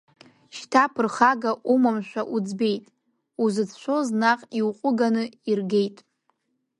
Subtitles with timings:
[0.55, 2.85] Шьҭа ԥырхага умамшәа уӡбеит,
[3.43, 5.97] узыцәшәоз наҟ иуҟәыганы иргеит…